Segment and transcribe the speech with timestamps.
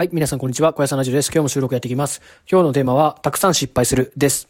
[0.00, 0.72] はい、皆さんこんにちは。
[0.72, 1.26] 小屋さんラジオです。
[1.26, 2.22] 今日も収録やっていきます。
[2.50, 4.48] 今日のテーマは、たくさん失敗するです。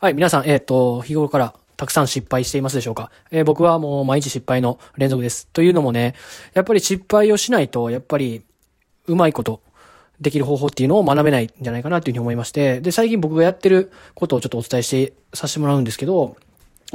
[0.00, 3.10] はい、皆さん、えっ、ー、と、日頃からたくさん失敗していますでしょうか？
[3.30, 5.48] えー、僕はもう毎日失敗の連続です。
[5.48, 6.14] というのもね、
[6.54, 8.42] やっぱり失敗をしないと、やっぱり、
[9.06, 9.60] うまいこと、
[10.18, 16.38] できる方法っていうのを学べないんじゃないかなというふうに思いまして、で、最近僕がやってることをちょっとお伝えしてさせてもらうんですけど、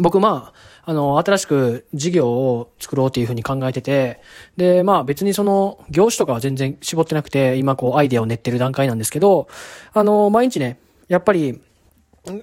[0.01, 0.53] 僕、ま
[0.85, 4.19] あ、あの、新しく事業を作ろうっていうふうに考えてて、
[4.57, 9.47] で、まあ別にその、業種とかは全然絞ってなくて、今こうアイデアを練ってる段階なんですけど、
[9.93, 11.61] あの、毎日ね、やっぱり、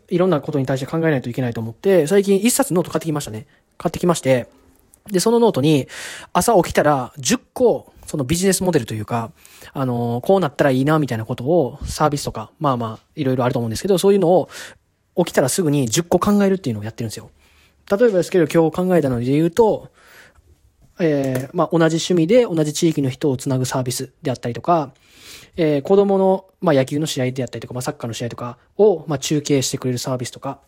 [0.08, 3.46] いろんなことに対して考えないといけないと思って、最近一冊ノート買ってきましたね。
[3.76, 4.48] 買ってきまして、
[5.10, 5.88] で、そのノートに、
[6.32, 9.32] 朝起きたら10個、そのビジネスモデルというか、
[9.72, 14.48] あの、こうなったらいいな、みたいなことを、サービスとか、まあまあ、いろいろあると思うんですけど、そういうのを、
[15.16, 17.30] 起きたらすぐに10個考えるっていうのをやってるんですよ。
[17.90, 19.90] 例えばですけど今日考えたので言うと、
[21.00, 24.92] えー、まあ、同じ趣味で同じ地域の人をつなぐサービスであったりとか、
[25.56, 30.60] えー、子供の、まあ、野球の試合であったりとか、まあ、サッカーの試合とかを、まあ、中継してくれるサービスとか、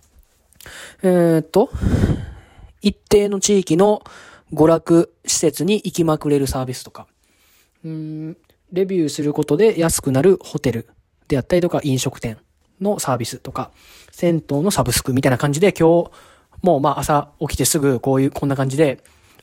[1.02, 1.70] えー、っと、
[2.80, 4.02] 一定の地域の
[4.52, 7.06] 娯楽施設に行きまくれるサービスとか、
[7.84, 8.36] うん、
[8.72, 10.88] レビューすることで安くなるホテル
[11.28, 12.38] であったりとか、飲食店
[12.80, 13.70] のサービスとか、
[14.10, 16.10] 銭湯のサブスクみたいな感じで今日、
[16.62, 19.02] もうまあ朝起きてすぐこういう、こんな感じで、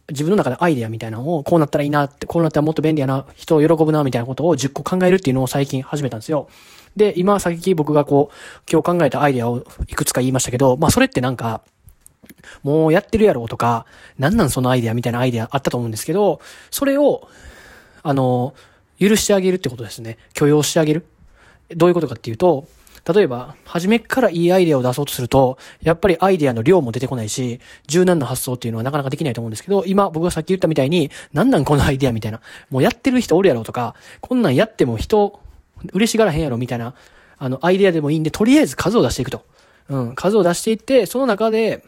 [0.09, 6.47] 自分の中でアイデアみたいなのを、こうなったらいいなって、こうなったらもっと便利やな、人を喜ぶな、みたいなことを10個考えるっていうのを最近始めたんですよ。
[6.95, 11.61] で、今さっき僕がこう、今日考えたアイデアをいくつか言いましたけど、まあそれってなんか、
[12.63, 13.85] もうやってるやろうとか、
[14.17, 16.39] なんなんそのアイデアみたいなアイデアあったと思うんですけど、
[16.71, 17.27] それを、
[18.03, 18.53] あの、
[18.99, 20.17] 許してあげるってことですね。
[20.33, 21.05] 許容してあげる。
[21.75, 22.67] どういうことかっていうと、
[23.13, 35.39] 例えば、初めからいいアイデアを出そうとすると、やっぱりアイデアの量も出てこないし、柔軟な発想っていうのはなかなかできないと思うんですけど、今僕がさっき言ったみたいに、なんなんこのアイデアみたいな、もうやってる人おるやろとか、こんなんやっても人、
[35.93, 36.95] 嬉しがらへんやろみたいな、
[37.37, 39.43] あの、アイデアでもいいんで、とりあえず数を出していくと。
[39.89, 41.85] うん、数を出していって、その中で、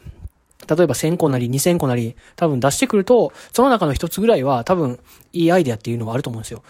[0.67, 4.99] 例えば1000個なり2000個なり多分出してくると、その中の一つぐらいは多分
[5.33, 6.63] いいアイデアっていうのがあると思うんですよ。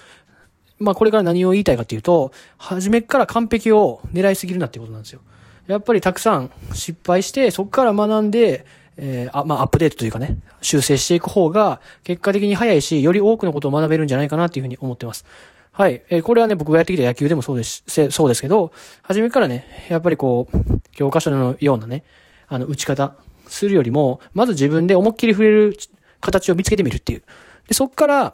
[0.80, 5.22] まあこれから何を言いたいかっていうと、初めから完璧を狙いすぎるなっていうことなんですよ。
[5.68, 8.66] やっぱりたくさん失敗して、そこから学んで、
[8.98, 15.26] えー、あ、まあ、アップデートというかね、修正していく方が、結果的に早いし、より多くのことを学べるんじゃないかなっていうふうに思ってます。
[15.72, 16.02] はい。
[16.10, 22.04] えー、これはね、僕がやってきた野球でもそうです、そうですけど、初めからね、やっぱりこう、教科書のようなね、
[22.48, 23.16] あの、打ち方
[23.48, 25.78] するよりも、まず自分で思いっきり触れる
[26.20, 27.24] 形を見つけてみるっていう。
[27.68, 28.34] で、そっから、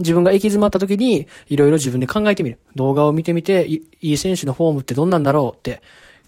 [0.00, 2.58] 自分が行き詰まった時に、いろいろ自分で考えてみる。
[2.74, 5.82] 動画を見てみて、いい選手のフォームってどんなんだろうって、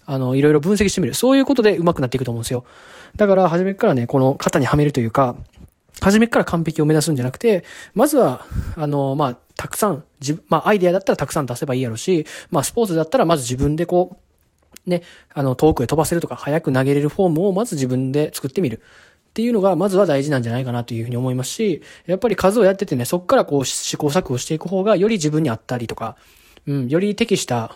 [0.05, 1.13] あの、いろいろ分析してみる。
[1.13, 2.65] そういうことで上手くなっていくと思うんですよ。
[3.15, 5.35] だから、初めからね、この型にはめるというか、
[6.01, 7.63] 初めから完璧を目指すんじゃなくて、
[7.93, 8.45] まずは、
[8.75, 14.17] あの、まあ、たくさん、自まあ、アイデアだったらたくさん出せばいいやろうし、まあ、スポーツだったらまず自分でこ
[14.85, 18.81] う、ね、あの、遠くへ飛ばせるとか、早く投げれるフォームをまず自分で作ってみる。
[19.33, 26.17] っていうのが、まずは大事なんじゃないかなというふうに思いますし、やっぱり数をやっててね、そこからこう試行錯誤していく方が、より自分に合ったりとか、
[26.67, 27.75] うん、より適した、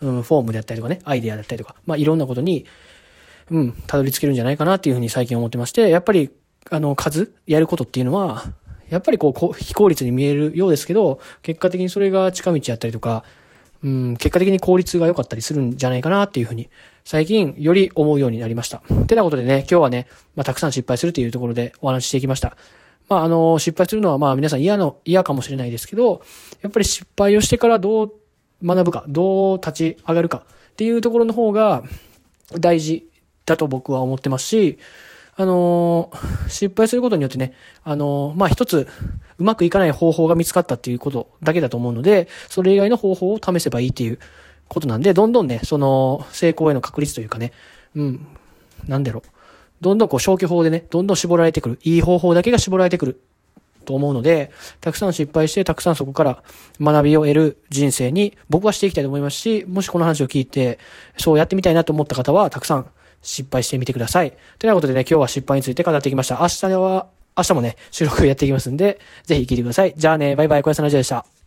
[0.00, 2.66] うん、フォームであったりとかね、アイデアだったりとか、まあ、いろんなことに、
[3.52, 6.30] うん、たどり着けるんじゃないかなっていうふうに最近思ってまして、やっぱり、
[6.70, 8.46] あの、数、やることっていうのは、
[8.88, 13.22] やっぱりこう、非効率に見えるようですけど、結果的にそれが近道やったりとか、
[13.82, 16.68] うん、結果的に効率が良かったりするんじゃないかなっていうふうに、
[17.04, 18.82] 最近より思うようになりました。
[19.06, 22.56] てなことでね、今日はね、まあ、たくさん失敗するというところでお話ししていきました。
[23.08, 26.22] まあ、あの、失敗するのはまあ皆さん嫌の、嫌かもしれないですけど、
[26.62, 28.12] やっぱり失敗をしてからどう
[28.62, 31.82] 学ぶか、どう立ち上がるかっていうところの方が
[32.58, 33.08] 大事
[33.46, 34.78] だと僕は思ってますし、
[35.40, 38.86] あのー、失敗することによってね、あのー、まあ、一つ、
[39.38, 44.18] うまくいかない方法が見つかったっていうことだけだと思うので、それ以外の方法を試せばいいっていう
[44.68, 47.52] ことなんで、どんどんね、その、成功への確率というかね、
[47.96, 48.26] うん、
[48.86, 49.28] なんだろう。
[49.80, 51.78] どんどんこう消去法でね、どんどん絞られてくる。
[51.84, 53.22] いい方法だけが絞られてくる。
[53.86, 54.52] と思うので、
[54.82, 56.42] たくさん失敗して、たくさんそこから
[56.82, 60.78] 学びを得る人生に僕はしていきたいと思いますし、もしこの話を聞いて、
[61.16, 62.90] そうやってみたいなと思った方は、たくさん
[63.22, 64.32] 失敗してみてください。
[64.58, 66.38] ということでね、今日は失敗について語ってきました。
[66.40, 69.94] 明日は、明日もね、収録やっていきますんで、ぜひ聞いてください。
[69.96, 71.39] じゃあね、バイバイ、小屋さんラジオでした。